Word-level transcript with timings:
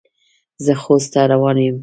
زه 0.65 0.73
خوست 0.83 1.09
ته 1.13 1.21
روان 1.31 1.57
یم. 1.65 1.77